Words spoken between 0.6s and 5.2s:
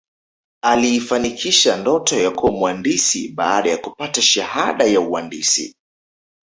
aliifanikisha ndoto ya kuwa mwandisi baada ya kupata shahada ya